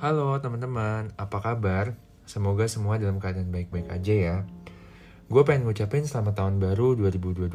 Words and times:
Halo 0.00 0.32
teman-teman, 0.40 1.12
apa 1.20 1.44
kabar? 1.44 1.92
Semoga 2.24 2.64
semua 2.72 2.96
dalam 2.96 3.20
keadaan 3.20 3.52
baik-baik 3.52 3.92
aja 3.92 4.14
ya. 4.16 4.36
Gue 5.28 5.44
pengen 5.44 5.68
ngucapin 5.68 6.08
selamat 6.08 6.40
tahun 6.40 6.56
baru 6.56 6.96
2022. 6.96 7.52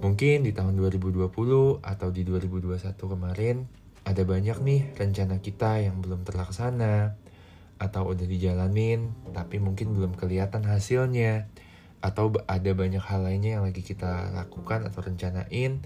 Mungkin 0.00 0.36
di 0.40 0.56
tahun 0.56 0.72
2020 0.80 1.84
atau 1.84 2.08
di 2.16 2.24
2021 2.24 2.96
kemarin, 2.96 3.68
ada 4.08 4.24
banyak 4.24 4.56
nih 4.56 4.96
rencana 4.96 5.44
kita 5.44 5.84
yang 5.84 6.00
belum 6.00 6.24
terlaksana, 6.24 7.20
atau 7.76 8.08
udah 8.08 8.24
dijalanin, 8.24 9.12
tapi 9.36 9.60
mungkin 9.60 9.92
belum 9.92 10.16
kelihatan 10.16 10.64
hasilnya, 10.64 11.52
atau 12.00 12.32
ada 12.48 12.72
banyak 12.72 13.04
hal 13.04 13.20
lainnya 13.20 13.60
yang 13.60 13.68
lagi 13.68 13.84
kita 13.84 14.32
lakukan 14.32 14.88
atau 14.88 15.04
rencanain, 15.04 15.84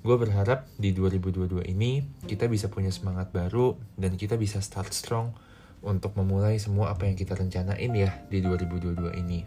Gue 0.00 0.16
berharap 0.16 0.64
di 0.80 0.96
2022 0.96 1.60
ini 1.68 2.00
kita 2.24 2.48
bisa 2.48 2.72
punya 2.72 2.88
semangat 2.88 3.36
baru 3.36 3.76
dan 4.00 4.16
kita 4.16 4.40
bisa 4.40 4.64
start 4.64 4.96
strong 4.96 5.36
untuk 5.84 6.16
memulai 6.16 6.56
semua 6.56 6.88
apa 6.88 7.04
yang 7.04 7.20
kita 7.20 7.36
rencanain 7.36 7.92
ya 7.92 8.24
di 8.32 8.40
2022 8.40 8.96
ini. 9.20 9.44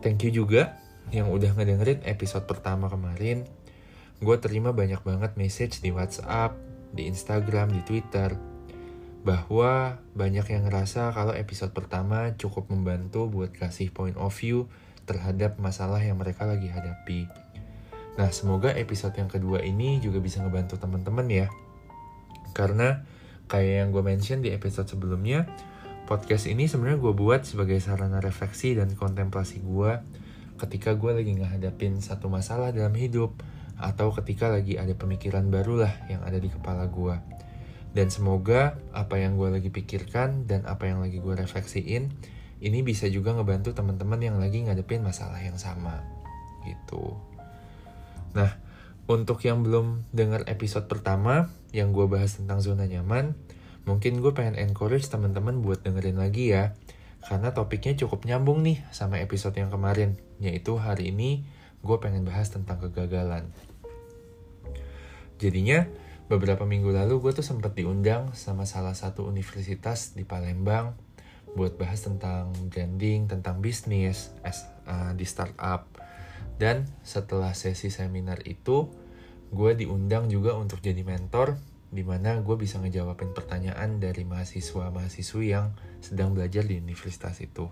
Thank 0.00 0.24
you 0.24 0.32
juga 0.32 0.80
yang 1.12 1.28
udah 1.28 1.52
ngedengerin 1.60 2.08
episode 2.08 2.48
pertama 2.48 2.88
kemarin. 2.88 3.44
Gue 4.24 4.40
terima 4.40 4.72
banyak 4.72 5.04
banget 5.04 5.36
message 5.36 5.84
di 5.84 5.92
WhatsApp, 5.92 6.56
di 6.96 7.04
Instagram, 7.04 7.68
di 7.68 7.84
Twitter, 7.84 8.40
bahwa 9.28 10.00
banyak 10.16 10.56
yang 10.56 10.64
ngerasa 10.72 11.12
kalau 11.12 11.36
episode 11.36 11.76
pertama 11.76 12.32
cukup 12.40 12.72
membantu 12.72 13.28
buat 13.28 13.52
kasih 13.52 13.92
point 13.92 14.16
of 14.16 14.32
view 14.32 14.72
terhadap 15.04 15.60
masalah 15.60 16.00
yang 16.00 16.16
mereka 16.16 16.48
lagi 16.48 16.72
hadapi 16.72 17.28
Nah, 18.14 18.30
semoga 18.30 18.70
episode 18.70 19.18
yang 19.18 19.26
kedua 19.26 19.58
ini 19.66 19.98
juga 19.98 20.22
bisa 20.22 20.38
ngebantu 20.38 20.78
teman-teman 20.78 21.26
ya. 21.26 21.46
Karena 22.54 23.02
kayak 23.50 23.74
yang 23.84 23.88
gue 23.90 24.02
mention 24.06 24.38
di 24.38 24.54
episode 24.54 24.86
sebelumnya, 24.86 25.50
podcast 26.06 26.46
ini 26.46 26.70
sebenarnya 26.70 27.02
gue 27.02 27.12
buat 27.16 27.42
sebagai 27.42 27.82
sarana 27.82 28.22
refleksi 28.22 28.78
dan 28.78 28.94
kontemplasi 28.94 29.66
gue 29.66 29.98
ketika 30.54 30.94
gue 30.94 31.10
lagi 31.10 31.34
ngehadapin 31.34 31.98
satu 31.98 32.30
masalah 32.30 32.70
dalam 32.70 32.94
hidup 32.94 33.34
atau 33.74 34.14
ketika 34.22 34.46
lagi 34.46 34.78
ada 34.78 34.94
pemikiran 34.94 35.50
baru 35.50 35.82
lah 35.82 35.94
yang 36.06 36.22
ada 36.22 36.38
di 36.38 36.46
kepala 36.46 36.86
gue. 36.86 37.18
Dan 37.94 38.10
semoga 38.10 38.78
apa 38.94 39.18
yang 39.18 39.34
gue 39.34 39.50
lagi 39.58 39.70
pikirkan 39.70 40.46
dan 40.46 40.66
apa 40.66 40.86
yang 40.86 41.02
lagi 41.02 41.18
gue 41.18 41.34
refleksiin 41.34 42.10
ini 42.62 42.78
bisa 42.86 43.10
juga 43.10 43.34
ngebantu 43.34 43.74
teman-teman 43.74 44.22
yang 44.22 44.38
lagi 44.38 44.62
ngadepin 44.62 45.02
masalah 45.02 45.42
yang 45.42 45.58
sama 45.58 45.98
gitu. 46.62 47.33
Nah, 48.34 48.50
untuk 49.06 49.40
yang 49.46 49.62
belum 49.62 50.10
dengar 50.10 50.42
episode 50.50 50.90
pertama 50.90 51.48
yang 51.70 51.94
gue 51.94 52.06
bahas 52.10 52.34
tentang 52.34 52.58
zona 52.58 52.84
nyaman, 52.84 53.38
mungkin 53.86 54.18
gue 54.18 54.34
pengen 54.34 54.58
encourage 54.58 55.06
teman-teman 55.06 55.62
buat 55.62 55.86
dengerin 55.86 56.18
lagi 56.18 56.50
ya. 56.50 56.74
Karena 57.24 57.56
topiknya 57.56 57.96
cukup 57.96 58.28
nyambung 58.28 58.60
nih 58.60 58.84
sama 58.92 59.16
episode 59.22 59.56
yang 59.56 59.72
kemarin, 59.72 60.20
yaitu 60.42 60.76
hari 60.76 61.08
ini 61.08 61.48
gue 61.80 61.96
pengen 61.96 62.28
bahas 62.28 62.52
tentang 62.52 62.80
kegagalan. 62.84 63.48
Jadinya, 65.40 65.88
beberapa 66.28 66.68
minggu 66.68 66.92
lalu 66.92 67.20
gue 67.20 67.32
tuh 67.36 67.46
sempat 67.46 67.76
diundang 67.76 68.32
sama 68.36 68.64
salah 68.64 68.96
satu 68.96 69.24
universitas 69.28 70.16
di 70.16 70.24
Palembang 70.24 70.96
buat 71.54 71.76
bahas 71.78 72.02
tentang 72.02 72.50
branding, 72.72 73.30
tentang 73.30 73.62
bisnis, 73.62 74.34
uh, 74.42 75.12
di 75.14 75.22
startup 75.28 75.86
dan 76.56 76.86
setelah 77.02 77.50
sesi 77.52 77.90
seminar 77.90 78.42
itu, 78.46 78.86
gue 79.50 79.72
diundang 79.74 80.30
juga 80.30 80.54
untuk 80.54 80.78
jadi 80.82 81.02
mentor, 81.02 81.58
di 81.94 82.02
mana 82.02 82.42
gue 82.42 82.58
bisa 82.58 82.82
ngejawabin 82.82 83.34
pertanyaan 83.34 84.02
dari 84.02 84.26
mahasiswa-mahasiswi 84.26 85.44
yang 85.46 85.74
sedang 86.02 86.34
belajar 86.34 86.66
di 86.66 86.78
universitas 86.78 87.38
itu. 87.38 87.70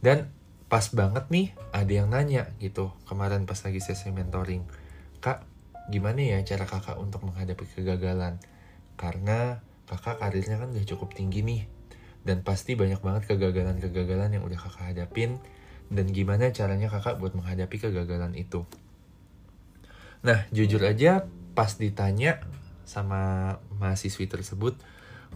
Dan 0.00 0.28
pas 0.68 0.84
banget 0.92 1.28
nih, 1.32 1.56
ada 1.72 1.92
yang 1.92 2.12
nanya 2.12 2.52
gitu, 2.60 2.92
kemarin 3.08 3.48
pas 3.48 3.56
lagi 3.64 3.80
sesi 3.80 4.12
mentoring, 4.12 4.64
Kak, 5.24 5.44
gimana 5.88 6.20
ya 6.20 6.38
cara 6.44 6.68
kakak 6.68 7.00
untuk 7.00 7.24
menghadapi 7.24 7.64
kegagalan? 7.64 8.36
Karena 9.00 9.64
kakak 9.88 10.20
karirnya 10.20 10.60
kan 10.60 10.72
udah 10.72 10.84
cukup 10.84 11.16
tinggi 11.16 11.40
nih, 11.40 11.62
dan 12.28 12.44
pasti 12.44 12.76
banyak 12.76 13.00
banget 13.00 13.28
kegagalan-kegagalan 13.32 14.36
yang 14.36 14.44
udah 14.44 14.60
kakak 14.60 14.92
hadapin, 14.92 15.40
dan 15.92 16.08
gimana 16.10 16.52
caranya 16.54 16.88
kakak 16.88 17.20
buat 17.20 17.36
menghadapi 17.36 17.76
kegagalan 17.76 18.32
itu. 18.36 18.64
Nah, 20.24 20.48
jujur 20.54 20.80
aja 20.80 21.28
pas 21.52 21.76
ditanya 21.76 22.40
sama 22.88 23.56
mahasiswi 23.76 24.24
tersebut, 24.28 24.76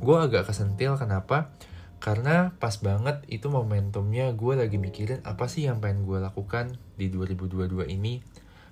gue 0.01 0.17
agak 0.17 0.49
kesentil 0.49 0.97
kenapa? 0.97 1.53
Karena 1.99 2.55
pas 2.63 2.79
banget 2.79 3.27
itu 3.27 3.51
momentumnya 3.51 4.31
gue 4.33 4.55
lagi 4.55 4.79
mikirin 4.79 5.21
apa 5.27 5.51
sih 5.51 5.67
yang 5.67 5.83
pengen 5.83 6.07
gue 6.07 6.23
lakukan 6.23 6.79
di 6.95 7.11
2022 7.11 7.91
ini. 7.91 8.23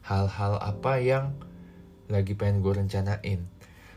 Hal-hal 0.06 0.62
apa 0.62 1.02
yang 1.02 1.34
lagi 2.06 2.38
pengen 2.38 2.62
gue 2.62 2.72
rencanain. 2.78 3.42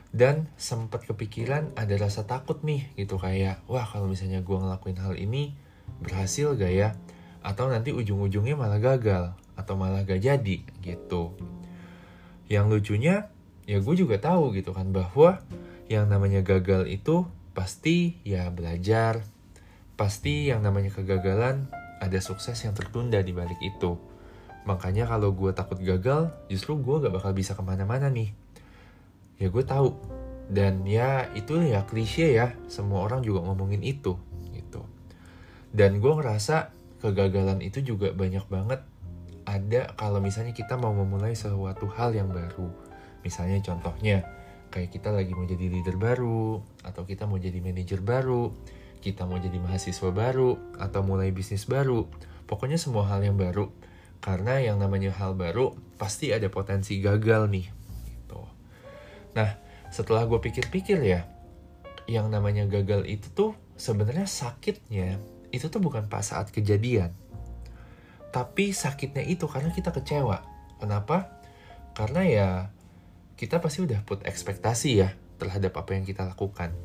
Dan 0.09 0.49
sempat 0.57 1.05
kepikiran 1.05 1.77
ada 1.77 1.93
rasa 2.01 2.25
takut 2.25 2.65
nih 2.65 2.89
gitu 2.97 3.21
kayak, 3.21 3.61
wah 3.69 3.85
kalau 3.85 4.09
misalnya 4.09 4.41
gue 4.41 4.57
ngelakuin 4.57 4.97
hal 4.97 5.13
ini 5.13 5.53
berhasil 6.01 6.57
gak 6.57 6.73
ya? 6.73 6.89
Atau 7.39 7.71
nanti 7.71 7.95
ujung-ujungnya 7.95 8.55
malah 8.59 8.79
gagal 8.79 9.31
atau 9.55 9.73
malah 9.75 10.03
gak 10.03 10.23
jadi 10.23 10.57
gitu. 10.83 11.35
Yang 12.51 12.65
lucunya 12.67 13.15
ya 13.69 13.77
gue 13.77 13.95
juga 13.95 14.17
tahu 14.17 14.55
gitu 14.57 14.73
kan 14.73 14.89
bahwa 14.89 15.43
yang 15.91 16.09
namanya 16.09 16.41
gagal 16.41 16.85
itu 16.89 17.25
pasti 17.53 18.21
ya 18.23 18.47
belajar, 18.53 19.25
pasti 19.99 20.47
yang 20.47 20.63
namanya 20.63 20.93
kegagalan 20.93 21.67
ada 21.99 22.19
sukses 22.23 22.55
yang 22.63 22.71
tertunda 22.71 23.19
di 23.19 23.35
balik 23.35 23.59
itu. 23.59 23.99
Makanya 24.63 25.09
kalau 25.09 25.35
gue 25.35 25.51
takut 25.51 25.81
gagal, 25.81 26.31
justru 26.47 26.79
gue 26.79 27.03
gak 27.03 27.13
bakal 27.13 27.31
bisa 27.35 27.57
ke 27.57 27.63
mana-mana 27.65 28.07
nih. 28.07 28.31
Ya 29.39 29.51
gue 29.51 29.63
tahu. 29.63 29.95
Dan 30.49 30.81
ya 30.85 31.29
itu 31.37 31.61
ya 31.61 31.85
klise 31.85 32.33
ya, 32.33 32.57
semua 32.65 33.05
orang 33.05 33.21
juga 33.21 33.45
ngomongin 33.45 33.85
itu 33.85 34.17
gitu. 34.53 34.81
Dan 35.69 36.01
gue 36.01 36.09
ngerasa 36.09 36.73
kegagalan 36.99 37.63
itu 37.63 37.81
juga 37.83 38.11
banyak 38.11 38.45
banget 38.51 38.83
ada 39.49 39.89
kalau 39.97 40.21
misalnya 40.21 40.53
kita 40.53 40.77
mau 40.77 40.93
memulai 40.93 41.33
sesuatu 41.33 41.89
hal 41.89 42.13
yang 42.13 42.29
baru. 42.29 42.69
Misalnya 43.25 43.57
contohnya, 43.65 44.21
kayak 44.69 44.93
kita 44.93 45.09
lagi 45.09 45.33
mau 45.33 45.49
jadi 45.49 45.65
leader 45.65 45.97
baru, 45.97 46.61
atau 46.85 47.03
kita 47.03 47.25
mau 47.25 47.41
jadi 47.41 47.57
manajer 47.57 47.99
baru, 48.05 48.53
kita 49.01 49.25
mau 49.25 49.41
jadi 49.41 49.57
mahasiswa 49.57 50.13
baru, 50.13 50.77
atau 50.77 51.01
mulai 51.01 51.33
bisnis 51.33 51.65
baru. 51.65 52.05
Pokoknya 52.45 52.77
semua 52.77 53.09
hal 53.09 53.25
yang 53.25 53.35
baru. 53.35 53.73
Karena 54.19 54.59
yang 54.61 54.77
namanya 54.77 55.15
hal 55.15 55.33
baru, 55.33 55.73
pasti 55.97 56.29
ada 56.29 56.45
potensi 56.51 56.99
gagal 57.01 57.49
nih. 57.49 57.67
Gitu. 58.05 58.41
Nah, 59.33 59.49
setelah 59.89 60.27
gue 60.29 60.37
pikir-pikir 60.37 60.99
ya, 61.01 61.25
yang 62.05 62.29
namanya 62.29 62.67
gagal 62.69 63.07
itu 63.09 63.31
tuh 63.33 63.51
sebenarnya 63.79 64.27
sakitnya 64.27 65.17
itu 65.49 65.67
tuh 65.67 65.81
bukan 65.81 66.05
pas 66.07 66.25
saat 66.25 66.53
kejadian. 66.53 67.13
Tapi 68.29 68.71
sakitnya 68.71 69.25
itu 69.25 69.49
karena 69.49 69.73
kita 69.73 69.89
kecewa. 69.89 70.45
Kenapa? 70.77 71.41
Karena 71.97 72.21
ya 72.23 72.49
kita 73.39 73.57
pasti 73.63 73.83
udah 73.83 74.03
put 74.05 74.21
ekspektasi 74.27 74.89
ya 74.99 75.09
terhadap 75.41 75.73
apa 75.79 75.97
yang 75.97 76.05
kita 76.05 76.27
lakukan. 76.27 76.75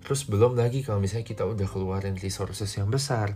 Terus 0.00 0.24
belum 0.24 0.56
lagi 0.56 0.86
kalau 0.86 1.02
misalnya 1.02 1.26
kita 1.26 1.44
udah 1.44 1.68
keluarin 1.68 2.16
resources 2.16 2.70
yang 2.78 2.88
besar, 2.88 3.34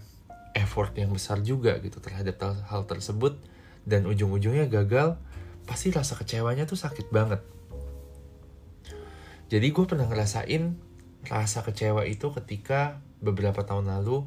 effort 0.54 0.94
yang 0.96 1.12
besar 1.12 1.42
juga 1.42 1.76
gitu 1.82 1.98
terhadap 1.98 2.38
hal 2.70 2.86
tersebut 2.86 3.36
dan 3.82 4.06
ujung-ujungnya 4.06 4.70
gagal, 4.70 5.18
pasti 5.66 5.90
rasa 5.90 6.14
kecewanya 6.14 6.64
tuh 6.64 6.78
sakit 6.78 7.10
banget. 7.10 7.42
Jadi 9.52 9.68
gue 9.68 9.84
pernah 9.84 10.08
ngerasain 10.08 10.78
rasa 11.28 11.60
kecewa 11.60 12.08
itu 12.08 12.32
ketika 12.40 13.02
beberapa 13.20 13.62
tahun 13.66 13.90
lalu 13.90 14.24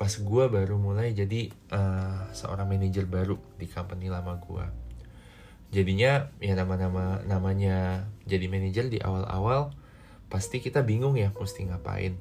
pas 0.00 0.08
gue 0.08 0.44
baru 0.48 0.80
mulai 0.80 1.12
jadi 1.12 1.52
uh, 1.76 2.32
seorang 2.32 2.72
manajer 2.72 3.04
baru 3.04 3.36
di 3.60 3.68
company 3.68 4.08
lama 4.08 4.40
gue 4.40 4.64
jadinya 5.70 6.32
ya 6.40 6.56
nama-nama 6.56 7.20
namanya 7.28 8.08
jadi 8.24 8.48
manajer 8.48 8.88
di 8.88 8.98
awal-awal 8.98 9.76
pasti 10.30 10.62
kita 10.62 10.86
bingung 10.86 11.18
ya 11.18 11.34
mesti 11.34 11.66
ngapain. 11.66 12.14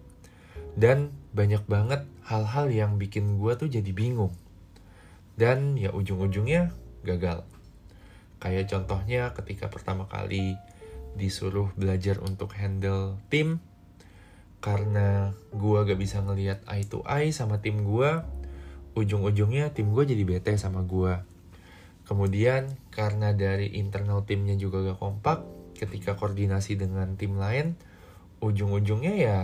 Dan 0.73 1.13
banyak 1.31 1.63
banget 1.69 2.03
hal-hal 2.25 2.73
yang 2.73 2.97
bikin 2.97 3.37
gue 3.37 3.53
tuh 3.55 3.69
jadi 3.69 3.93
bingung. 3.93 4.33
Dan 5.37 5.77
ya 5.77 5.93
ujung-ujungnya 5.93 6.73
gagal. 7.05 7.45
Kayak 8.41 8.65
contohnya 8.73 9.31
ketika 9.37 9.69
pertama 9.69 10.09
kali 10.09 10.57
disuruh 11.15 11.69
belajar 11.77 12.17
untuk 12.21 12.53
handle 12.57 13.21
tim 13.29 13.61
karena 14.59 15.31
gue 15.55 15.79
gak 15.87 15.99
bisa 15.99 16.19
ngelihat 16.19 16.63
eye 16.67 16.83
to 16.83 16.99
eye 17.07 17.31
sama 17.31 17.63
tim 17.63 17.83
gue 17.83 18.11
ujung-ujungnya 18.95 19.71
tim 19.71 19.95
gue 19.95 20.03
jadi 20.03 20.23
bete 20.27 20.53
sama 20.59 20.83
gue 20.83 21.15
kemudian 22.03 22.67
karena 22.91 23.31
dari 23.31 23.79
internal 23.79 24.27
timnya 24.27 24.59
juga 24.59 24.83
gak 24.83 24.99
kompak 24.99 25.39
ketika 25.79 26.19
koordinasi 26.19 26.75
dengan 26.75 27.15
tim 27.15 27.39
lain 27.39 27.79
ujung-ujungnya 28.43 29.13
ya 29.15 29.39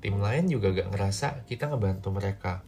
tim 0.00 0.16
lain 0.18 0.48
juga 0.48 0.72
gak 0.72 0.90
ngerasa 0.90 1.44
kita 1.44 1.68
ngebantu 1.70 2.08
mereka. 2.10 2.64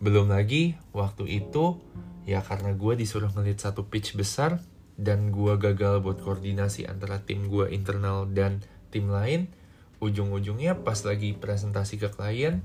Belum 0.00 0.28
lagi 0.28 0.76
waktu 0.92 1.28
itu 1.28 1.80
ya 2.26 2.42
karena 2.42 2.74
gue 2.74 2.98
disuruh 2.98 3.30
ngelit 3.32 3.62
satu 3.62 3.86
pitch 3.86 4.16
besar 4.18 4.58
dan 4.96 5.30
gue 5.30 5.54
gagal 5.60 6.00
buat 6.00 6.18
koordinasi 6.24 6.88
antara 6.88 7.22
tim 7.22 7.52
gue 7.52 7.68
internal 7.70 8.24
dan 8.32 8.64
tim 8.88 9.12
lain, 9.12 9.52
ujung-ujungnya 9.98 10.76
pas 10.84 10.98
lagi 11.02 11.32
presentasi 11.32 11.96
ke 11.96 12.08
klien, 12.12 12.60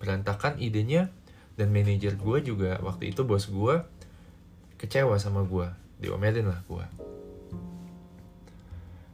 berantakan 0.00 0.56
idenya, 0.56 1.12
dan 1.54 1.68
manajer 1.68 2.16
gue 2.16 2.38
juga 2.40 2.80
waktu 2.80 3.12
itu 3.12 3.22
bos 3.28 3.46
gue 3.46 3.84
kecewa 4.80 5.20
sama 5.20 5.44
gue, 5.44 5.68
diomelin 6.00 6.48
lah 6.48 6.60
gue. 6.66 6.84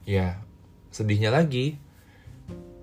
Ya, 0.09 0.41
sedihnya 0.89 1.29
lagi, 1.29 1.77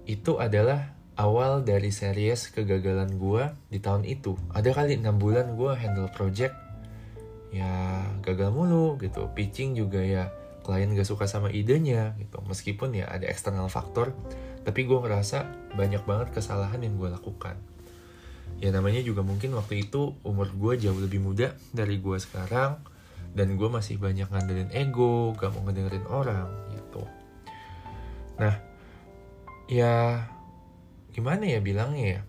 itu 0.05 0.37
adalah 0.37 0.93
awal 1.17 1.65
dari 1.65 1.89
series 1.89 2.53
kegagalan 2.53 3.17
gue 3.17 3.49
di 3.73 3.81
tahun 3.81 4.05
itu. 4.05 4.37
Ada 4.53 4.75
kali 4.75 5.01
6 5.01 5.09
bulan 5.17 5.57
gue 5.57 5.73
handle 5.73 6.11
project, 6.13 6.53
ya 7.49 8.03
gagal 8.21 8.53
mulu 8.53 8.99
gitu. 9.01 9.31
Pitching 9.33 9.73
juga 9.73 10.03
ya 10.03 10.29
klien 10.61 10.93
gak 10.93 11.07
suka 11.09 11.25
sama 11.25 11.49
idenya 11.49 12.13
gitu. 12.21 12.37
Meskipun 12.45 12.93
ya 12.93 13.09
ada 13.09 13.25
eksternal 13.25 13.71
faktor, 13.71 14.13
tapi 14.65 14.89
gue 14.89 14.97
ngerasa 14.97 15.71
banyak 15.77 16.03
banget 16.03 16.33
kesalahan 16.33 16.81
yang 16.81 16.97
gue 16.97 17.13
lakukan. 17.13 17.55
Ya 18.57 18.73
namanya 18.73 18.99
juga 19.05 19.21
mungkin 19.21 19.53
waktu 19.53 19.87
itu 19.87 20.17
umur 20.25 20.49
gue 20.51 20.81
jauh 20.81 20.97
lebih 20.97 21.21
muda 21.21 21.53
dari 21.71 22.01
gue 22.01 22.17
sekarang, 22.17 22.81
dan 23.35 23.59
gue 23.59 23.69
masih 23.69 24.01
banyak 24.01 24.31
ngandelin 24.31 24.71
ego, 24.73 25.35
gak 25.35 25.51
mau 25.53 25.67
ngedengerin 25.67 26.07
orang 26.07 26.49
gitu. 26.71 27.03
Nah, 28.39 28.55
ya 29.69 30.23
gimana 31.15 31.47
ya 31.47 31.63
bilangnya 31.63 32.19
ya 32.19 32.21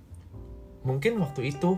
mungkin 0.87 1.19
waktu 1.19 1.50
itu 1.50 1.75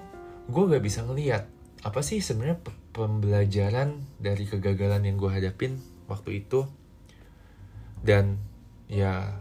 gue 0.52 0.64
gak 0.68 0.84
bisa 0.84 1.00
ngeliat 1.02 1.48
apa 1.80 2.04
sih 2.04 2.20
sebenarnya 2.20 2.60
pembelajaran 2.92 4.04
dari 4.20 4.44
kegagalan 4.44 5.08
yang 5.08 5.16
gue 5.16 5.30
hadapin 5.32 5.80
waktu 6.04 6.44
itu 6.44 6.68
dan 8.04 8.36
ya 8.92 9.40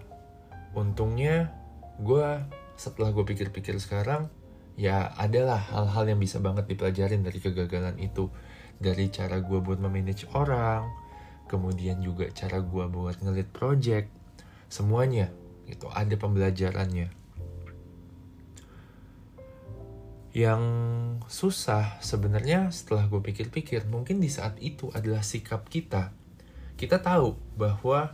untungnya 0.77 1.50
gue 1.97 2.45
setelah 2.77 3.09
gue 3.09 3.25
pikir-pikir 3.25 3.81
sekarang 3.81 4.29
ya 4.77 5.09
adalah 5.18 5.57
hal-hal 5.57 6.13
yang 6.13 6.21
bisa 6.21 6.38
banget 6.38 6.69
dipelajarin 6.69 7.25
dari 7.25 7.41
kegagalan 7.41 7.97
itu. 7.97 8.29
Dari 8.77 9.09
cara 9.09 9.41
gue 9.41 9.57
buat 9.57 9.81
memanage 9.81 10.29
orang 10.38 10.85
kemudian 11.50 11.97
juga 12.03 12.29
cara 12.29 12.62
gue 12.62 12.85
buat 12.85 13.18
ngelit 13.24 13.50
project 13.50 14.12
semuanya 14.69 15.33
itu 15.65 15.89
ada 15.89 16.13
pembelajarannya. 16.13 17.09
Yang 20.38 20.63
susah 21.25 21.97
sebenarnya 21.97 22.69
setelah 22.69 23.09
gue 23.09 23.18
pikir-pikir 23.25 23.89
mungkin 23.89 24.21
di 24.21 24.30
saat 24.30 24.62
itu 24.62 24.94
adalah 24.94 25.25
sikap 25.25 25.65
kita. 25.65 26.13
Kita 26.77 27.01
tahu 27.01 27.33
bahwa 27.57 28.13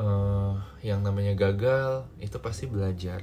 uh, 0.00 0.56
yang 0.80 1.04
namanya 1.04 1.36
gagal 1.36 2.08
itu 2.16 2.40
pasti 2.40 2.64
belajar. 2.66 3.20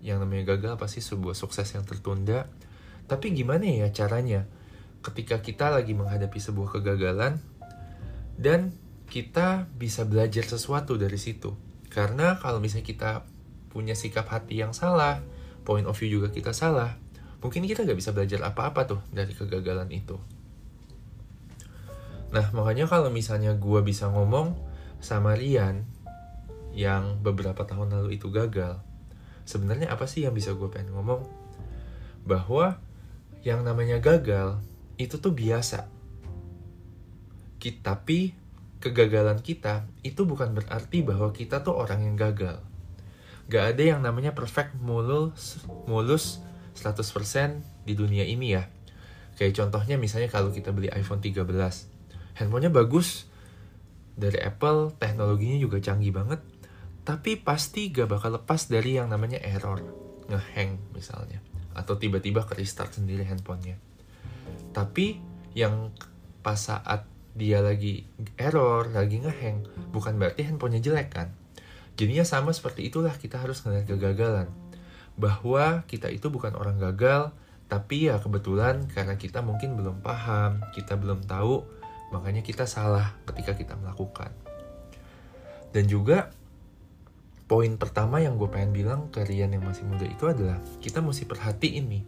Yang 0.00 0.24
namanya 0.24 0.56
gagal 0.56 0.80
pasti 0.80 1.04
sebuah 1.04 1.36
sukses 1.36 1.68
yang 1.76 1.84
tertunda. 1.84 2.48
Tapi 3.04 3.36
gimana 3.36 3.68
ya 3.68 3.92
caranya? 3.92 4.48
Ketika 5.04 5.44
kita 5.44 5.70
lagi 5.70 5.92
menghadapi 5.92 6.40
sebuah 6.40 6.80
kegagalan 6.80 7.38
dan 8.40 8.72
kita 9.08 9.68
bisa 9.76 10.08
belajar 10.08 10.44
sesuatu 10.44 10.96
dari 10.96 11.16
situ. 11.20 11.52
Karena 11.88 12.36
kalau 12.40 12.60
misalnya 12.60 12.84
kita 12.84 13.10
punya 13.72 13.92
sikap 13.92 14.28
hati 14.28 14.60
yang 14.60 14.72
salah 14.72 15.20
point 15.64 15.84
of 15.84 15.96
view 15.96 16.20
juga 16.20 16.32
kita 16.32 16.56
salah 16.56 16.96
mungkin 17.38 17.68
kita 17.68 17.86
gak 17.86 17.98
bisa 17.98 18.10
belajar 18.10 18.42
apa-apa 18.42 18.88
tuh 18.88 19.00
dari 19.14 19.30
kegagalan 19.36 19.88
itu. 19.94 20.18
Nah, 22.28 22.52
makanya 22.52 22.84
kalau 22.90 23.08
misalnya 23.08 23.56
gue 23.56 23.80
bisa 23.80 24.10
ngomong 24.10 24.58
sama 24.98 25.38
Rian 25.38 25.86
yang 26.72 27.20
beberapa 27.20 27.64
tahun 27.64 27.94
lalu 27.94 28.20
itu 28.20 28.28
gagal, 28.32 28.80
sebenarnya 29.48 29.88
apa 29.88 30.04
sih 30.04 30.28
yang 30.28 30.36
bisa 30.36 30.52
gue 30.52 30.68
pengen 30.68 30.92
ngomong? 30.92 31.24
Bahwa 32.28 32.76
yang 33.46 33.64
namanya 33.64 34.02
gagal 34.02 34.60
itu 34.98 35.16
tuh 35.22 35.32
biasa. 35.32 35.88
Kita, 37.58 37.96
tapi 37.96 38.34
kegagalan 38.78 39.42
kita 39.42 39.88
itu 40.06 40.22
bukan 40.22 40.54
berarti 40.54 41.02
bahwa 41.02 41.34
kita 41.34 41.62
tuh 41.66 41.74
orang 41.74 42.06
yang 42.06 42.14
gagal. 42.14 42.62
Gak 43.48 43.74
ada 43.74 43.82
yang 43.82 44.00
namanya 44.04 44.36
perfect 44.36 44.76
mulus, 44.78 45.58
mulus 45.88 46.44
100% 46.76 47.64
di 47.88 47.96
dunia 47.96 48.22
ini 48.22 48.54
ya. 48.54 48.68
Kayak 49.40 49.58
contohnya 49.64 49.96
misalnya 49.96 50.28
kalau 50.28 50.52
kita 50.52 50.70
beli 50.74 50.90
iPhone 50.92 51.22
13. 51.22 51.46
Handphonenya 52.38 52.70
bagus. 52.70 53.26
Dari 54.18 54.42
Apple, 54.42 54.98
teknologinya 54.98 55.62
juga 55.62 55.78
canggih 55.78 56.10
banget. 56.10 56.42
Tapi 57.08 57.40
pasti 57.40 57.88
gak 57.88 58.04
bakal 58.04 58.36
lepas 58.36 58.68
dari 58.68 59.00
yang 59.00 59.08
namanya 59.08 59.40
error. 59.40 59.80
Ngehang 60.28 60.76
misalnya. 60.92 61.40
Atau 61.72 61.96
tiba-tiba 61.96 62.44
ke 62.44 62.60
restart 62.60 63.00
sendiri 63.00 63.24
handphonenya. 63.24 63.80
Tapi 64.76 65.16
yang 65.56 65.88
pas 66.44 66.60
saat 66.60 67.08
dia 67.32 67.64
lagi 67.64 68.04
error, 68.36 68.92
lagi 68.92 69.24
ngehang, 69.24 69.64
bukan 69.88 70.20
berarti 70.20 70.44
handphonenya 70.44 70.84
jelek 70.84 71.08
kan. 71.08 71.32
Jadinya 71.96 72.28
sama 72.28 72.52
seperti 72.52 72.92
itulah 72.92 73.16
kita 73.16 73.40
harus 73.40 73.64
ngeliat 73.64 73.88
kegagalan 73.88 74.52
bahwa 75.18 75.82
kita 75.90 76.12
itu 76.12 76.30
bukan 76.30 76.54
orang 76.54 76.78
gagal, 76.78 77.34
tapi 77.66 78.06
ya 78.06 78.22
kebetulan 78.22 78.86
karena 78.86 79.18
kita 79.18 79.42
mungkin 79.42 79.74
belum 79.74 79.98
paham, 79.98 80.62
kita 80.78 80.94
belum 80.94 81.26
tahu, 81.26 81.66
makanya 82.14 82.46
kita 82.46 82.70
salah 82.70 83.18
ketika 83.26 83.58
kita 83.58 83.74
melakukan. 83.74 84.30
Dan 85.74 85.90
juga 85.90 86.30
poin 87.48 87.74
pertama 87.80 88.20
yang 88.20 88.36
gue 88.36 88.46
pengen 88.52 88.76
bilang 88.76 89.00
ke 89.08 89.24
Rian 89.24 89.50
yang 89.50 89.64
masih 89.64 89.88
muda 89.88 90.04
itu 90.04 90.28
adalah 90.28 90.60
kita 90.84 91.00
mesti 91.00 91.24
perhatiin 91.24 91.86
nih 91.88 92.04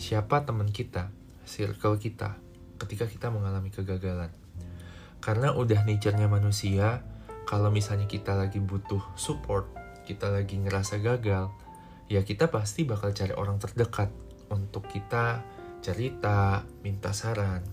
siapa 0.00 0.42
teman 0.42 0.72
kita, 0.72 1.12
circle 1.44 2.00
kita 2.00 2.40
ketika 2.80 3.06
kita 3.06 3.28
mengalami 3.30 3.70
kegagalan. 3.70 4.32
Karena 5.22 5.54
udah 5.54 5.86
nature-nya 5.86 6.26
manusia, 6.26 7.00
kalau 7.48 7.70
misalnya 7.70 8.04
kita 8.04 8.34
lagi 8.36 8.60
butuh 8.60 9.00
support, 9.16 9.70
kita 10.04 10.28
lagi 10.28 10.60
ngerasa 10.60 11.00
gagal, 11.00 11.48
ya 12.10 12.20
kita 12.26 12.52
pasti 12.52 12.84
bakal 12.84 13.14
cari 13.16 13.32
orang 13.32 13.56
terdekat 13.56 14.12
untuk 14.52 14.84
kita 14.90 15.40
cerita, 15.80 16.64
minta 16.84 17.12
saran. 17.16 17.64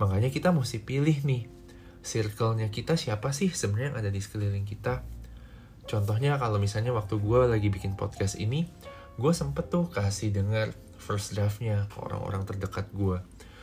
Makanya 0.00 0.32
kita 0.32 0.52
mesti 0.52 0.80
pilih 0.80 1.24
nih, 1.24 1.48
circle-nya 2.00 2.68
kita 2.72 2.96
siapa 2.96 3.32
sih 3.36 3.52
sebenarnya 3.52 3.92
yang 3.92 3.98
ada 4.04 4.10
di 4.12 4.20
sekeliling 4.20 4.64
kita. 4.64 5.04
Contohnya 5.86 6.38
kalau 6.38 6.62
misalnya 6.62 6.94
waktu 6.94 7.18
gue 7.18 7.40
lagi 7.46 7.68
bikin 7.68 7.98
podcast 7.98 8.38
ini, 8.38 8.68
gue 9.18 9.32
sempet 9.34 9.68
tuh 9.68 9.90
kasih 9.90 10.32
denger 10.32 10.72
first 10.96 11.34
draftnya 11.34 11.90
ke 11.90 11.96
orang-orang 11.98 12.46
terdekat 12.46 12.88
gue. 12.94 13.18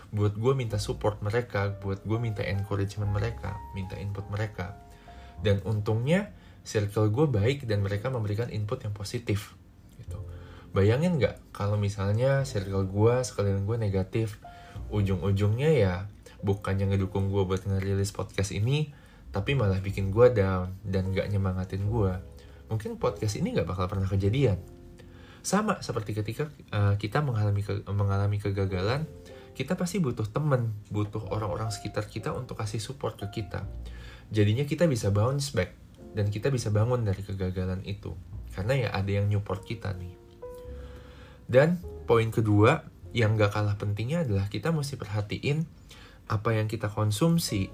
Buat 0.10 0.36
gue 0.36 0.54
minta 0.58 0.82
support 0.82 1.22
mereka, 1.22 1.74
buat 1.80 2.04
gue 2.04 2.18
minta 2.18 2.44
encouragement 2.44 3.10
mereka, 3.10 3.56
minta 3.78 3.96
input 3.96 4.28
mereka. 4.28 4.76
Dan 5.40 5.64
untungnya 5.64 6.36
circle 6.68 7.08
gue 7.10 7.26
baik 7.30 7.66
dan 7.66 7.80
mereka 7.82 8.12
memberikan 8.12 8.52
input 8.52 8.84
yang 8.84 8.92
positif 8.92 9.60
bayangin 10.70 11.18
nggak 11.18 11.42
kalau 11.50 11.82
misalnya 11.82 12.46
circle 12.46 12.86
gue 12.86 13.14
sekalian 13.26 13.66
gue 13.66 13.78
negatif 13.82 14.38
ujung-ujungnya 14.94 15.70
ya 15.74 15.94
bukannya 16.46 16.94
ngedukung 16.94 17.34
gue 17.34 17.44
buat 17.46 17.66
ngerilis 17.66 18.14
podcast 18.14 18.54
ini 18.54 18.94
tapi 19.30 19.54
malah 19.54 19.78
bikin 19.82 20.10
gue 20.10 20.34
down 20.34 20.74
dan 20.82 21.14
gak 21.14 21.30
nyemangatin 21.30 21.86
gue 21.86 22.14
mungkin 22.70 23.02
podcast 23.02 23.42
ini 23.42 23.58
gak 23.58 23.66
bakal 23.66 23.90
pernah 23.90 24.06
kejadian. 24.06 24.62
Sama 25.42 25.82
seperti 25.82 26.14
ketika 26.14 26.52
uh, 26.70 26.96
kita 27.02 27.26
mengalami 27.26 27.66
ke, 27.66 27.82
mengalami 27.90 28.38
kegagalan 28.38 29.10
kita 29.58 29.76
pasti 29.76 30.00
butuh 30.00 30.24
temen 30.30 30.72
butuh 30.88 31.20
orang-orang 31.36 31.68
sekitar 31.68 32.08
kita 32.08 32.32
untuk 32.32 32.56
kasih 32.62 32.80
support 32.80 33.20
ke 33.20 33.44
kita. 33.44 33.68
Jadinya 34.32 34.64
kita 34.64 34.86
bisa 34.86 35.12
bounce 35.12 35.52
back 35.52 35.76
dan 36.16 36.32
kita 36.32 36.54
bisa 36.54 36.70
bangun 36.72 37.04
dari 37.04 37.26
kegagalan 37.26 37.84
itu. 37.84 38.16
Karena 38.56 38.88
ya 38.88 38.90
ada 38.96 39.10
yang 39.10 39.28
support 39.28 39.66
kita 39.68 39.92
nih. 39.98 40.16
Dan 41.50 41.82
poin 42.06 42.30
kedua 42.30 42.86
yang 43.12 43.36
gak 43.36 43.58
kalah 43.58 43.76
pentingnya 43.76 44.22
adalah 44.22 44.48
kita 44.48 44.70
mesti 44.70 44.96
perhatiin 44.96 45.66
apa 46.30 46.54
yang 46.54 46.70
kita 46.70 46.94
konsumsi, 46.94 47.74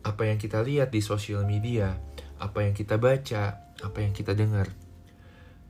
apa 0.00 0.28
yang 0.28 0.40
kita 0.40 0.64
lihat 0.64 0.92
di 0.92 1.04
sosial 1.04 1.44
media, 1.44 1.96
apa 2.40 2.64
yang 2.64 2.72
kita 2.72 2.96
baca, 2.96 3.60
apa 3.80 3.98
yang 4.00 4.16
kita 4.16 4.32
dengar. 4.32 4.72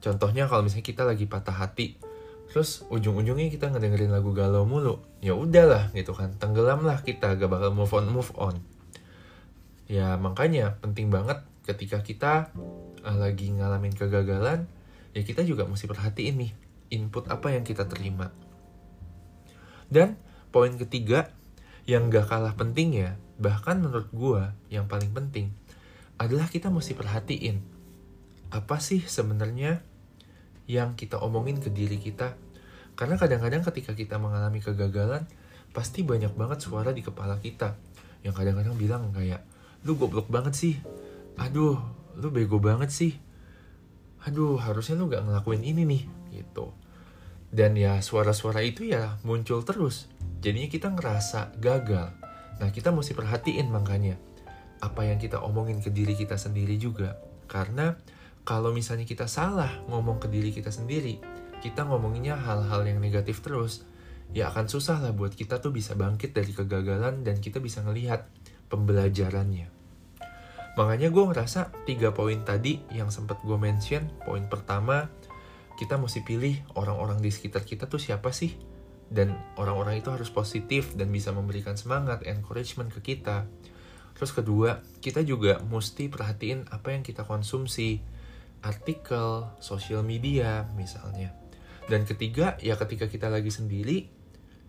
Contohnya 0.01 0.47
kalau 0.47 0.65
misalnya 0.65 0.87
kita 0.87 1.03
lagi 1.05 1.27
patah 1.27 1.55
hati, 1.55 2.01
terus 2.49 2.87
ujung-ujungnya 2.89 3.51
kita 3.53 3.69
ngedengerin 3.69 4.11
lagu 4.15 4.33
galau 4.33 4.65
mulu, 4.65 5.03
ya 5.21 5.35
udahlah 5.37 5.93
gitu 5.93 6.15
kan, 6.17 6.33
tenggelamlah 6.39 7.03
kita, 7.03 7.37
gak 7.37 7.51
bakal 7.51 7.75
move 7.75 7.93
on 7.93 8.07
move 8.09 8.31
on. 8.39 8.57
Ya 9.91 10.15
makanya 10.17 10.79
penting 10.79 11.11
banget 11.11 11.43
ketika 11.67 12.01
kita 12.01 12.33
uh, 13.03 13.17
lagi 13.19 13.51
ngalamin 13.51 13.95
kegagalan, 13.95 14.71
ya 15.11 15.23
kita 15.27 15.43
juga 15.43 15.67
mesti 15.67 15.91
perhatiin 15.91 16.35
nih 16.47 16.53
input 16.95 17.27
apa 17.27 17.55
yang 17.55 17.67
kita 17.67 17.87
terima. 17.87 18.31
Dan 19.91 20.15
poin 20.55 20.71
ketiga 20.79 21.35
yang 21.87 22.07
gak 22.11 22.31
kalah 22.31 22.55
penting 22.55 22.95
ya, 22.95 23.19
bahkan 23.41 23.81
menurut 23.81 24.13
gue 24.13 24.43
yang 24.69 24.85
paling 24.85 25.11
penting 25.17 25.51
adalah 26.21 26.47
kita 26.47 26.69
mesti 26.69 26.93
perhatiin 26.93 27.57
apa 28.53 28.77
sih 28.77 29.01
sebenarnya 29.01 29.81
yang 30.71 30.95
kita 30.95 31.19
omongin 31.19 31.59
ke 31.59 31.73
diri 31.73 31.99
kita. 31.99 32.37
Karena 32.95 33.17
kadang-kadang 33.17 33.65
ketika 33.67 33.97
kita 33.97 34.21
mengalami 34.21 34.61
kegagalan, 34.61 35.25
pasti 35.73 36.05
banyak 36.05 36.37
banget 36.37 36.61
suara 36.61 36.93
di 36.93 37.01
kepala 37.01 37.41
kita 37.41 37.75
yang 38.21 38.37
kadang-kadang 38.37 38.77
bilang 38.77 39.09
kayak, 39.17 39.41
lu 39.89 39.97
goblok 39.97 40.29
banget 40.29 40.53
sih, 40.53 40.75
aduh, 41.41 41.81
lu 42.21 42.29
bego 42.29 42.61
banget 42.61 42.93
sih, 42.93 43.17
aduh, 44.29 44.61
harusnya 44.61 45.01
lu 45.01 45.09
gak 45.09 45.25
ngelakuin 45.25 45.65
ini 45.65 45.83
nih, 45.89 46.03
gitu. 46.37 46.77
Dan 47.49 47.75
ya 47.75 47.99
suara-suara 48.05 48.61
itu 48.61 48.87
ya 48.87 49.17
muncul 49.25 49.65
terus. 49.65 50.07
Jadinya 50.45 50.69
kita 50.69 50.93
ngerasa 50.93 51.57
gagal. 51.59 52.15
Nah 52.61 52.69
kita 52.69 52.93
mesti 52.93 53.17
perhatiin 53.17 53.73
makanya 53.73 54.21
apa 54.81 55.05
yang 55.05 55.21
kita 55.21 55.41
omongin 55.41 55.81
ke 55.81 55.93
diri 55.93 56.17
kita 56.17 56.37
sendiri 56.37 56.77
juga. 56.77 57.17
Karena 57.49 57.97
kalau 58.45 58.73
misalnya 58.73 59.05
kita 59.05 59.29
salah 59.29 59.85
ngomong 59.89 60.21
ke 60.21 60.29
diri 60.29 60.53
kita 60.53 60.73
sendiri, 60.73 61.21
kita 61.61 61.85
ngomonginnya 61.85 62.37
hal-hal 62.41 62.85
yang 62.89 63.01
negatif 63.01 63.45
terus, 63.45 63.85
ya 64.33 64.49
akan 64.49 64.69
susah 64.69 65.01
lah 65.01 65.13
buat 65.13 65.37
kita 65.37 65.61
tuh 65.61 65.73
bisa 65.75 65.93
bangkit 65.93 66.33
dari 66.33 66.53
kegagalan 66.57 67.21
dan 67.21 67.37
kita 67.41 67.61
bisa 67.61 67.85
ngelihat 67.85 68.25
pembelajarannya. 68.73 69.69
Makanya 70.79 71.09
gue 71.13 71.25
ngerasa 71.29 71.85
tiga 71.85 72.15
poin 72.15 72.41
tadi 72.47 72.81
yang 72.95 73.13
sempat 73.13 73.43
gue 73.45 73.59
mention, 73.59 74.09
poin 74.25 74.47
pertama 74.47 75.11
kita 75.77 76.01
mesti 76.01 76.25
pilih 76.25 76.61
orang-orang 76.77 77.21
di 77.21 77.33
sekitar 77.33 77.65
kita 77.65 77.89
tuh 77.89 78.01
siapa 78.01 78.33
sih 78.37 78.53
dan 79.11 79.35
orang-orang 79.59 79.99
itu 79.99 80.09
harus 80.15 80.31
positif 80.31 80.95
dan 80.95 81.11
bisa 81.11 81.35
memberikan 81.35 81.75
semangat, 81.75 82.23
encouragement 82.23 82.95
ke 82.95 83.15
kita. 83.15 83.45
Terus 84.15 84.31
kedua, 84.31 84.79
kita 85.03 85.27
juga 85.27 85.59
mesti 85.67 86.07
perhatiin 86.07 86.71
apa 86.71 86.95
yang 86.95 87.03
kita 87.03 87.27
konsumsi, 87.27 87.99
artikel, 88.63 89.51
sosial 89.59 90.07
media 90.07 90.71
misalnya. 90.79 91.35
Dan 91.91 92.07
ketiga, 92.07 92.55
ya 92.63 92.79
ketika 92.79 93.11
kita 93.11 93.27
lagi 93.27 93.51
sendiri, 93.51 94.07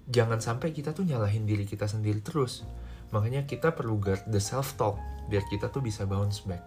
jangan 0.09 0.41
sampai 0.41 0.73
kita 0.73 0.97
tuh 0.97 1.05
nyalahin 1.05 1.45
diri 1.45 1.69
kita 1.69 1.85
sendiri 1.85 2.25
terus. 2.25 2.65
Makanya 3.13 3.45
kita 3.45 3.77
perlu 3.77 4.01
guard 4.01 4.25
the 4.25 4.41
self-talk, 4.41 4.97
biar 5.29 5.45
kita 5.51 5.69
tuh 5.69 5.85
bisa 5.85 6.09
bounce 6.09 6.41
back. 6.49 6.63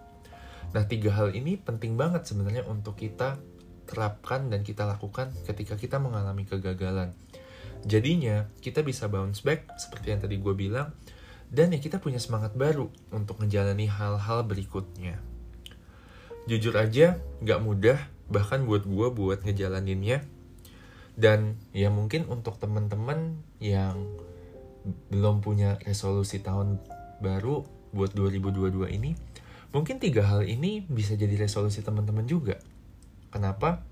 Nah, 0.71 0.87
tiga 0.87 1.11
hal 1.11 1.35
ini 1.35 1.59
penting 1.59 1.99
banget 1.99 2.23
sebenarnya 2.23 2.63
untuk 2.69 2.95
kita 2.95 3.35
terapkan 3.85 4.49
dan 4.49 4.65
kita 4.65 4.87
lakukan 4.87 5.33
ketika 5.43 5.75
kita 5.75 5.99
mengalami 5.99 6.47
kegagalan. 6.47 7.13
Jadinya 7.85 8.49
kita 8.59 8.81
bisa 8.81 9.05
bounce 9.05 9.45
back 9.45 9.77
seperti 9.77 10.11
yang 10.13 10.21
tadi 10.21 10.41
gue 10.41 10.53
bilang 10.57 10.91
dan 11.53 11.69
ya 11.69 11.79
kita 11.79 12.01
punya 12.01 12.17
semangat 12.17 12.57
baru 12.57 12.89
untuk 13.13 13.37
menjalani 13.39 13.85
hal-hal 13.85 14.41
berikutnya. 14.43 15.21
Jujur 16.49 16.73
aja 16.77 17.21
gak 17.45 17.61
mudah 17.61 17.97
bahkan 18.25 18.65
buat 18.65 18.89
gue 18.89 19.07
buat 19.13 19.45
ngejalaninnya 19.45 20.25
dan 21.13 21.61
ya 21.71 21.93
mungkin 21.93 22.25
untuk 22.25 22.57
teman-teman 22.57 23.37
yang 23.61 24.17
belum 25.13 25.45
punya 25.45 25.77
resolusi 25.85 26.41
tahun 26.41 26.81
baru 27.21 27.63
buat 27.93 28.11
2022 28.17 28.89
ini 28.97 29.13
mungkin 29.71 30.01
tiga 30.01 30.25
hal 30.25 30.43
ini 30.43 30.83
bisa 30.83 31.13
jadi 31.13 31.37
resolusi 31.37 31.85
teman-teman 31.85 32.25
juga 32.25 32.57
Kenapa? 33.35 33.83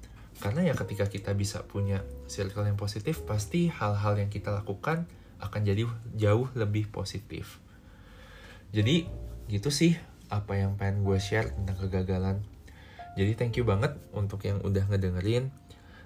Karena 0.41 0.65
ya 0.65 0.73
ketika 0.73 1.05
kita 1.05 1.35
bisa 1.37 1.61
punya 1.67 2.01
circle 2.25 2.65
yang 2.65 2.79
positif, 2.79 3.21
pasti 3.27 3.69
hal-hal 3.69 4.17
yang 4.17 4.29
kita 4.33 4.49
lakukan 4.49 5.05
akan 5.43 5.61
jadi 5.61 5.83
jauh 6.15 6.47
lebih 6.55 6.89
positif. 6.89 7.59
Jadi 8.73 9.05
gitu 9.51 9.69
sih 9.69 9.93
apa 10.31 10.57
yang 10.57 10.79
pengen 10.79 11.05
gue 11.05 11.19
share 11.21 11.53
tentang 11.53 11.77
kegagalan. 11.85 12.37
Jadi 13.13 13.37
thank 13.37 13.53
you 13.61 13.65
banget 13.67 13.93
untuk 14.15 14.41
yang 14.41 14.63
udah 14.65 14.89
ngedengerin. 14.89 15.53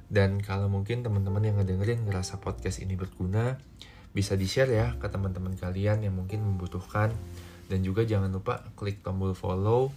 Dan 0.07 0.39
kalau 0.43 0.67
mungkin 0.67 1.03
teman-teman 1.03 1.43
yang 1.43 1.55
ngedengerin 1.59 2.03
ngerasa 2.07 2.39
podcast 2.43 2.83
ini 2.83 2.99
berguna, 2.99 3.59
bisa 4.11 4.35
di-share 4.35 4.71
ya 4.71 4.87
ke 4.99 5.07
teman-teman 5.07 5.55
kalian 5.55 6.03
yang 6.03 6.15
mungkin 6.15 6.43
membutuhkan. 6.43 7.15
Dan 7.67 7.83
juga 7.83 8.03
jangan 8.03 8.31
lupa 8.31 8.63
klik 8.75 9.03
tombol 9.03 9.35
follow 9.35 9.91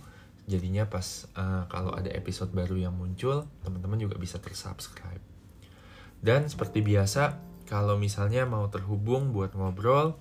jadinya 0.50 0.90
pas 0.90 1.30
uh, 1.38 1.70
kalau 1.70 1.94
ada 1.94 2.10
episode 2.10 2.50
baru 2.50 2.74
yang 2.74 2.94
muncul 2.98 3.46
teman-teman 3.62 4.02
juga 4.02 4.18
bisa 4.18 4.42
tersubscribe. 4.42 5.22
Dan 6.18 6.50
seperti 6.50 6.82
biasa 6.82 7.38
kalau 7.70 7.94
misalnya 7.94 8.44
mau 8.44 8.66
terhubung 8.66 9.30
buat 9.30 9.54
ngobrol 9.54 10.18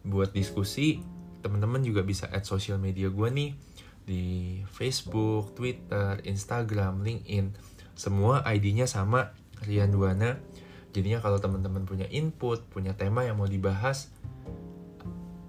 buat 0.00 0.32
diskusi 0.32 1.04
teman-teman 1.44 1.84
juga 1.84 2.00
bisa 2.00 2.24
add 2.32 2.48
sosial 2.48 2.80
media 2.80 3.12
gue 3.12 3.28
nih 3.28 3.52
di 4.08 4.24
Facebook, 4.72 5.52
Twitter, 5.52 6.24
Instagram, 6.24 7.04
LinkedIn. 7.04 7.52
Semua 7.92 8.40
ID-nya 8.48 8.88
sama 8.88 9.36
Rian 9.68 9.92
Duana. 9.92 10.40
Jadinya 10.90 11.20
kalau 11.20 11.38
teman-teman 11.38 11.84
punya 11.84 12.08
input 12.08 12.64
punya 12.72 12.96
tema 12.96 13.22
yang 13.28 13.38
mau 13.38 13.46
dibahas 13.46 14.10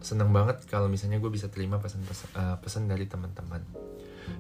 senang 0.02 0.34
banget 0.34 0.66
kalau 0.66 0.90
misalnya 0.90 1.22
gue 1.22 1.30
bisa 1.30 1.48
terima 1.48 1.78
pesan-pesan 1.78 2.30
uh, 2.34 2.58
pesan 2.58 2.90
dari 2.90 3.06
teman-teman 3.06 3.62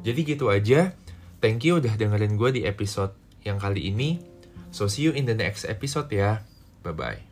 jadi 0.02 0.20
gitu 0.24 0.48
aja. 0.50 0.96
Thank 1.42 1.66
you 1.66 1.82
udah 1.82 1.98
dengerin 1.98 2.38
gue 2.38 2.50
di 2.54 2.62
episode 2.64 3.18
yang 3.42 3.58
kali 3.58 3.90
ini. 3.90 4.22
So 4.72 4.88
see 4.88 5.10
you 5.10 5.14
in 5.14 5.28
the 5.28 5.36
next 5.36 5.68
episode 5.68 6.08
ya. 6.14 6.46
Bye-bye. 6.86 7.31